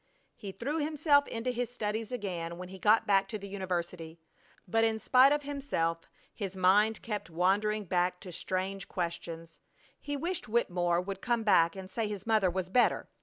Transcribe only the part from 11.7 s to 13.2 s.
and say his mother was better!